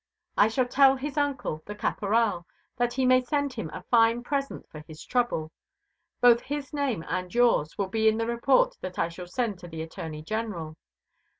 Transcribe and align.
I 0.35 0.47
shall 0.47 0.65
tell 0.67 0.95
his 0.95 1.15
uncle, 1.15 1.61
the 1.67 1.75
Caporal, 1.75 2.45
that 2.75 2.93
he 2.93 3.05
may 3.05 3.21
send 3.21 3.53
him 3.53 3.69
a 3.71 3.83
fine 3.83 4.23
present 4.23 4.67
for 4.67 4.79
his 4.79 5.05
trouble. 5.05 5.51
Both 6.21 6.41
his 6.41 6.73
name 6.73 7.05
and 7.07 7.31
yours 7.31 7.77
will 7.77 7.87
be 7.89 8.07
in 8.07 8.17
the 8.17 8.25
report 8.25 8.75
that 8.81 8.97
I 8.97 9.09
shall 9.09 9.27
send 9.27 9.59
to 9.59 9.67
the 9.67 9.83
Attorney 9.83 10.23
general." 10.23 10.75